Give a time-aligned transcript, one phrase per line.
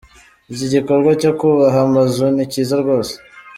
[0.53, 3.13] Iki gikorwa cyo kubaha amazu ni cyiza rwose.